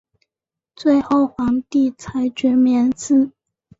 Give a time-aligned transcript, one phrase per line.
[0.75, 3.33] 最后皇帝裁决免死。